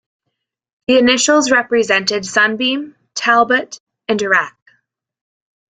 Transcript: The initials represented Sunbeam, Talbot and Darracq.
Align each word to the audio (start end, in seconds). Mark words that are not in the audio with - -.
The 0.87 0.97
initials 0.97 1.51
represented 1.51 2.25
Sunbeam, 2.25 2.95
Talbot 3.13 3.79
and 4.07 4.19
Darracq. 4.19 4.55